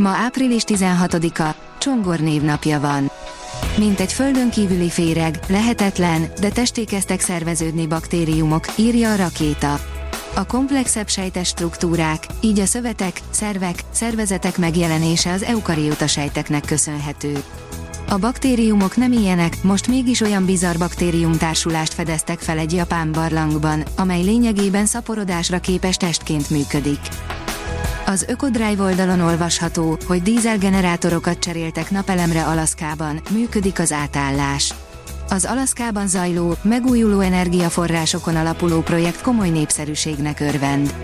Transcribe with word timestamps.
Ma 0.00 0.08
április 0.08 0.62
16-a, 0.66 1.54
Csongor 1.78 2.18
névnapja 2.20 2.80
van. 2.80 3.10
Mint 3.78 4.00
egy 4.00 4.12
földön 4.12 4.50
kívüli 4.50 4.90
féreg, 4.90 5.38
lehetetlen, 5.48 6.26
de 6.40 6.48
testé 6.48 6.84
kezdtek 6.84 7.20
szerveződni 7.20 7.86
baktériumok, 7.86 8.64
írja 8.76 9.12
a 9.12 9.16
rakéta. 9.16 9.80
A 10.34 10.46
komplexebb 10.46 11.08
sejtes 11.08 11.48
struktúrák, 11.48 12.26
így 12.40 12.58
a 12.58 12.66
szövetek, 12.66 13.20
szervek, 13.30 13.82
szervezetek 13.90 14.58
megjelenése 14.58 15.32
az 15.32 15.42
eukarióta 15.42 16.06
sejteknek 16.06 16.64
köszönhető. 16.64 17.42
A 18.08 18.18
baktériumok 18.18 18.96
nem 18.96 19.12
ilyenek, 19.12 19.62
most 19.62 19.88
mégis 19.88 20.20
olyan 20.20 20.44
bizarr 20.44 20.78
baktériumtársulást 20.78 21.94
fedeztek 21.94 22.38
fel 22.38 22.58
egy 22.58 22.72
japán 22.72 23.12
barlangban, 23.12 23.82
amely 23.96 24.22
lényegében 24.22 24.86
szaporodásra 24.86 25.58
képes 25.58 25.96
testként 25.96 26.50
működik. 26.50 27.00
Az 28.10 28.24
Ökodrive 28.28 28.82
oldalon 28.82 29.20
olvasható, 29.20 29.98
hogy 30.06 30.22
dízelgenerátorokat 30.22 31.38
cseréltek 31.38 31.90
napelemre 31.90 32.44
Alaszkában, 32.44 33.20
működik 33.30 33.78
az 33.78 33.92
átállás. 33.92 34.74
Az 35.28 35.44
Alaszkában 35.44 36.08
zajló, 36.08 36.54
megújuló 36.62 37.20
energiaforrásokon 37.20 38.36
alapuló 38.36 38.80
projekt 38.80 39.20
komoly 39.20 39.48
népszerűségnek 39.48 40.40
örvend. 40.40 40.94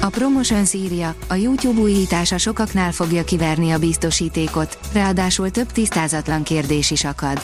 A 0.00 0.06
Promotion 0.06 0.64
írja, 0.72 1.14
a 1.28 1.34
YouTube 1.34 1.80
újítása 1.80 2.38
sokaknál 2.38 2.92
fogja 2.92 3.24
kiverni 3.24 3.70
a 3.70 3.78
biztosítékot, 3.78 4.78
ráadásul 4.92 5.50
több 5.50 5.72
tisztázatlan 5.72 6.42
kérdés 6.42 6.90
is 6.90 7.04
akad. 7.04 7.42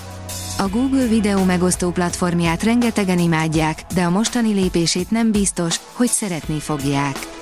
A 0.58 0.68
Google 0.68 1.06
videó 1.06 1.44
megosztó 1.44 1.90
platformját 1.90 2.62
rengetegen 2.62 3.18
imádják, 3.18 3.82
de 3.94 4.02
a 4.02 4.10
mostani 4.10 4.52
lépését 4.52 5.10
nem 5.10 5.32
biztos, 5.32 5.80
hogy 5.92 6.08
szeretni 6.08 6.60
fogják. 6.60 7.35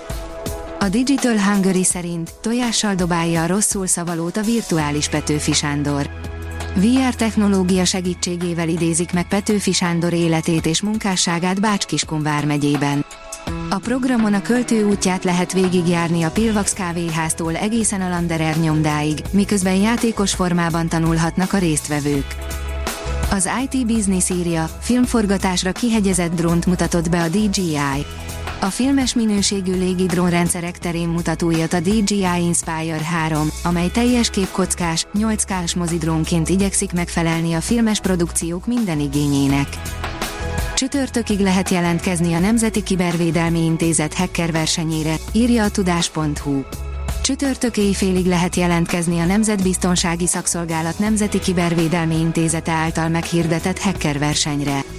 A 0.84 0.88
Digital 0.88 1.38
Hungary 1.38 1.84
szerint 1.84 2.32
tojással 2.40 2.94
dobálja 2.94 3.42
a 3.42 3.46
rosszul 3.46 3.86
szavalót 3.86 4.36
a 4.36 4.42
virtuális 4.42 5.08
Petőfi 5.08 5.52
Sándor. 5.52 6.10
VR 6.74 7.14
technológia 7.14 7.84
segítségével 7.84 8.68
idézik 8.68 9.12
meg 9.12 9.28
Petőfi 9.28 9.72
Sándor 9.72 10.12
életét 10.12 10.66
és 10.66 10.82
munkásságát 10.82 11.60
Bács-Kiskun 11.60 12.22
vármegyében. 12.22 13.04
A 13.70 13.78
programon 13.78 14.34
a 14.34 14.42
költő 14.42 14.84
útját 14.88 15.24
lehet 15.24 15.52
végigjárni 15.52 16.22
a 16.22 16.30
Pilvax 16.30 16.72
kávéháztól 16.72 17.56
egészen 17.56 18.00
a 18.00 18.08
Landerer 18.08 18.56
nyomdáig, 18.56 19.22
miközben 19.30 19.76
játékos 19.76 20.34
formában 20.34 20.88
tanulhatnak 20.88 21.52
a 21.52 21.58
résztvevők. 21.58 22.36
Az 23.30 23.48
IT 23.64 23.86
Business 23.86 24.30
írja, 24.30 24.70
filmforgatásra 24.80 25.72
kihegyezett 25.72 26.34
drónt 26.34 26.66
mutatott 26.66 27.10
be 27.10 27.22
a 27.22 27.28
DJI. 27.28 28.06
A 28.64 28.70
filmes 28.70 29.14
minőségű 29.14 29.72
légi 29.72 30.06
drónrendszerek 30.06 30.78
terén 30.78 31.08
mutat 31.08 31.42
a 31.72 31.80
DJI 31.80 32.26
Inspire 32.40 33.04
3, 33.04 33.48
amely 33.62 33.88
teljes 33.88 34.30
képkockás, 34.30 35.06
8K-s 35.18 35.74
mozidrónként 35.74 36.48
igyekszik 36.48 36.92
megfelelni 36.92 37.52
a 37.52 37.60
filmes 37.60 38.00
produkciók 38.00 38.66
minden 38.66 39.00
igényének. 39.00 39.68
Csütörtökig 40.74 41.38
lehet 41.38 41.68
jelentkezni 41.68 42.34
a 42.34 42.38
Nemzeti 42.38 42.82
Kibervédelmi 42.82 43.64
Intézet 43.64 44.14
hacker 44.14 44.52
versenyére, 44.52 45.14
írja 45.32 45.64
a 45.64 45.70
tudás.hu. 45.70 46.62
Csütörtök 47.22 47.76
éjfélig 47.76 48.26
lehet 48.26 48.56
jelentkezni 48.56 49.20
a 49.20 49.24
Nemzetbiztonsági 49.24 50.26
Szakszolgálat 50.26 50.98
Nemzeti 50.98 51.38
Kibervédelmi 51.38 52.18
Intézete 52.18 52.72
által 52.72 53.08
meghirdetett 53.08 53.78
hacker 53.78 54.18
versenyre. 54.18 54.93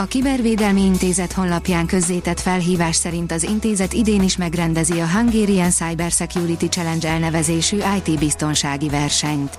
A 0.00 0.06
Kibervédelmi 0.06 0.84
Intézet 0.84 1.32
honlapján 1.32 1.86
közzétett 1.86 2.40
felhívás 2.40 2.96
szerint 2.96 3.32
az 3.32 3.42
intézet 3.42 3.92
idén 3.92 4.22
is 4.22 4.36
megrendezi 4.36 5.00
a 5.00 5.08
Hungarian 5.08 5.70
Cyber 5.70 6.10
Security 6.10 6.64
Challenge 6.64 7.08
elnevezésű 7.08 7.78
IT 7.96 8.18
biztonsági 8.18 8.88
versenyt. 8.88 9.58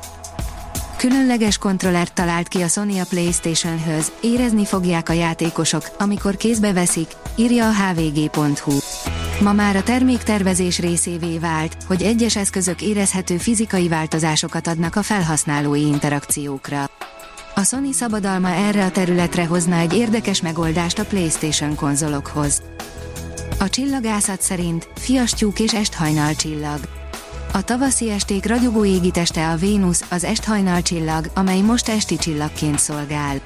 Különleges 0.97 1.57
kontrollert 1.57 2.13
talált 2.13 2.47
ki 2.47 2.62
a 2.62 2.68
Sony 2.68 3.00
a 3.00 3.03
Playstation-höz, 3.09 4.12
érezni 4.22 4.66
fogják 4.66 5.09
a 5.09 5.13
játékosok, 5.13 5.90
amikor 6.00 6.35
kézbe 6.35 6.73
veszik, 6.73 7.08
írja 7.35 7.68
a 7.68 7.73
hvg.hu. 7.73 8.78
Ma 9.41 9.53
már 9.53 9.75
a 9.75 9.84
terméktervezés 9.84 10.79
részévé 10.79 11.38
vált, 11.38 11.78
hogy 11.88 12.02
egyes 12.02 12.35
eszközök 12.35 12.81
érezhető 12.81 13.38
fizikai 13.38 13.88
változásokat 13.88 14.68
adnak 14.68 14.96
a 14.96 15.02
felhasználói 15.02 15.81
interakciókra. 15.81 16.90
A 17.62 17.64
Sony 17.64 17.92
szabadalma 17.92 18.50
erre 18.50 18.86
a 18.86 18.92
területre 18.92 19.46
hozna 19.46 19.76
egy 19.76 19.94
érdekes 19.94 20.42
megoldást 20.42 21.00
a 21.00 21.06
PlayStation 21.06 21.76
konzolokhoz. 21.76 22.62
A 23.60 23.70
csillagászat 23.70 24.42
szerint 24.42 24.90
fiastyúk 24.96 25.60
és 25.60 25.74
esthajnal 25.74 26.34
csillag. 26.34 26.80
A 27.54 27.62
tavaszi 27.64 28.12
esték 28.12 28.46
ragyogó 28.46 28.86
égiteste 28.86 29.50
a 29.50 29.56
Vénusz, 29.56 30.06
az 30.10 30.24
esthajnal 30.24 30.82
csillag, 30.82 31.26
amely 31.36 31.62
most 31.62 31.90
esti 31.90 32.16
csillagként 32.16 32.80
szolgál. 32.80 33.42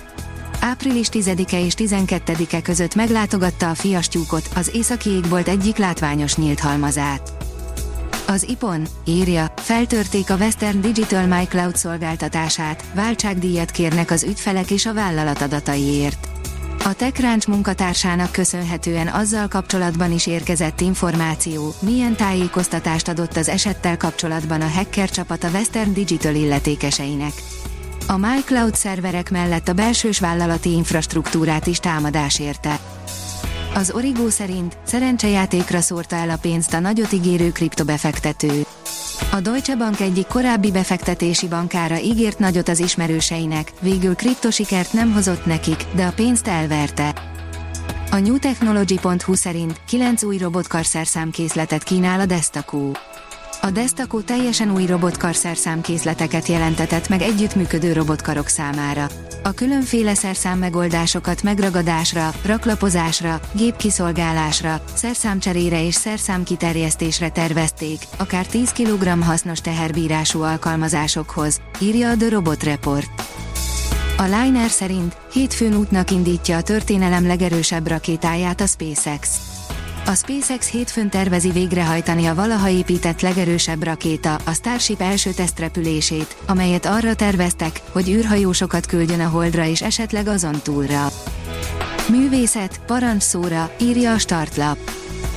Április 0.59 1.07
10-e 1.11 1.59
és 1.59 1.73
12-e 1.77 2.61
között 2.61 2.95
meglátogatta 2.95 3.69
a 3.69 3.75
fiastyúkot, 3.75 4.49
az 4.55 4.71
északi 4.73 5.09
égbolt 5.09 5.47
egyik 5.47 5.77
látványos 5.77 6.35
nyílt 6.35 6.59
halmazát. 6.59 7.31
Az 8.27 8.49
IPON, 8.49 8.87
írja, 9.05 9.53
feltörték 9.65 10.29
a 10.29 10.35
Western 10.35 10.81
Digital 10.81 11.25
My 11.25 11.45
Cloud 11.45 11.75
szolgáltatását, 11.75 12.83
váltságdíjat 12.93 13.71
kérnek 13.71 14.11
az 14.11 14.23
ügyfelek 14.23 14.71
és 14.71 14.85
a 14.85 14.93
vállalat 14.93 15.41
adataiért. 15.41 16.27
A 16.83 16.93
TechCrunch 16.93 17.47
munkatársának 17.47 18.31
köszönhetően 18.31 19.07
azzal 19.07 19.47
kapcsolatban 19.47 20.11
is 20.11 20.27
érkezett 20.27 20.81
információ, 20.81 21.73
milyen 21.79 22.15
tájékoztatást 22.15 23.07
adott 23.07 23.37
az 23.37 23.49
esettel 23.49 23.97
kapcsolatban 23.97 24.61
a 24.61 24.67
hacker 24.67 25.09
csapat 25.09 25.43
a 25.43 25.49
Western 25.49 25.93
Digital 25.93 26.35
illetékeseinek. 26.35 27.33
A 28.07 28.17
MyCloud 28.17 28.75
szerverek 28.75 29.31
mellett 29.31 29.67
a 29.67 29.73
belsős 29.73 30.19
vállalati 30.19 30.71
infrastruktúrát 30.71 31.67
is 31.67 31.79
támadás 31.79 32.39
érte. 32.39 32.79
Az 33.73 33.91
Origo 33.91 34.29
szerint 34.29 34.77
szerencsejátékra 34.83 35.81
szórta 35.81 36.15
el 36.15 36.29
a 36.29 36.37
pénzt 36.41 36.73
a 36.73 36.79
nagyot 36.79 37.11
ígérő 37.11 37.51
kriptobefektető. 37.51 38.65
A 39.35 39.41
Deutsche 39.41 39.75
Bank 39.75 39.99
egyik 39.99 40.27
korábbi 40.27 40.71
befektetési 40.71 41.47
bankára 41.47 41.99
ígért 41.99 42.39
nagyot 42.39 42.67
az 42.67 42.79
ismerőseinek, 42.79 43.71
végül 43.81 44.15
kriptosikert 44.15 44.93
nem 44.93 45.13
hozott 45.13 45.45
nekik, 45.45 45.85
de 45.95 46.05
a 46.05 46.11
pénzt 46.11 46.47
elverte. 46.47 47.13
A 48.11 48.17
newtechnology.hu 48.17 49.33
szerint 49.33 49.81
9 49.87 50.23
új 50.23 50.37
robotkarszerszámkészletet 50.37 51.83
kínál 51.83 52.19
a 52.19 52.25
Destaco. 52.25 52.91
A 53.65 53.71
Destaco 53.71 54.21
teljesen 54.21 54.71
új 54.71 54.85
robotkarszerszámkészleteket 54.85 56.47
jelentetett 56.47 57.09
meg 57.09 57.21
együttműködő 57.21 57.93
robotkarok 57.93 58.47
számára. 58.47 59.07
A 59.43 59.51
különféle 59.51 60.13
szerszám 60.13 60.57
megoldásokat 60.59 61.43
megragadásra, 61.43 62.31
raklapozásra, 62.45 63.39
gépkiszolgálásra, 63.51 64.83
szerszámcserére 64.93 65.85
és 65.85 65.95
szerszámkiterjesztésre 65.95 67.29
tervezték, 67.29 67.99
akár 68.17 68.45
10 68.45 68.71
kg 68.71 69.23
hasznos 69.23 69.59
teherbírású 69.59 70.41
alkalmazásokhoz, 70.41 71.61
írja 71.79 72.09
a 72.09 72.15
The 72.15 72.29
Robot 72.29 72.63
Report. 72.63 73.09
A 74.17 74.23
Liner 74.23 74.69
szerint 74.69 75.17
hétfőn 75.31 75.75
útnak 75.75 76.11
indítja 76.11 76.57
a 76.57 76.61
történelem 76.61 77.27
legerősebb 77.27 77.87
rakétáját 77.87 78.61
a 78.61 78.65
SpaceX. 78.65 79.54
A 80.07 80.13
SpaceX 80.15 80.69
hétfőn 80.69 81.09
tervezi 81.09 81.51
végrehajtani 81.51 82.25
a 82.25 82.35
valaha 82.35 82.69
épített 82.69 83.21
legerősebb 83.21 83.83
rakéta, 83.83 84.35
a 84.35 84.53
Starship 84.53 85.01
első 85.01 85.31
tesztrepülését, 85.31 86.35
amelyet 86.45 86.85
arra 86.85 87.15
terveztek, 87.15 87.81
hogy 87.91 88.09
űrhajósokat 88.09 88.85
küldjön 88.85 89.19
a 89.19 89.27
Holdra 89.27 89.65
és 89.65 89.81
esetleg 89.81 90.27
azon 90.27 90.59
túlra. 90.63 91.07
Művészet, 92.09 92.79
parancsszóra, 92.85 93.71
írja 93.81 94.13
a 94.13 94.17
startlap. 94.17 94.77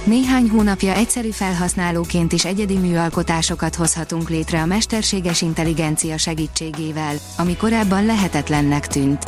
Néhány 0.05 0.49
hónapja 0.49 0.93
egyszerű 0.95 1.31
felhasználóként 1.31 2.33
is 2.33 2.45
egyedi 2.45 2.77
műalkotásokat 2.77 3.75
hozhatunk 3.75 4.29
létre 4.29 4.63
a 4.63 4.67
mesterséges 4.67 5.43
intelligencia 5.43 6.17
segítségével, 6.17 7.15
ami 7.37 7.57
korábban 7.57 8.07
lehetetlennek 8.07 8.87
tűnt. 8.87 9.25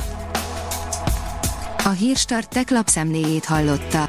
A 1.84 1.88
Hírstart 1.88 2.48
tech 2.48 2.72
lapszemléjét 2.72 3.44
hallotta. 3.44 4.08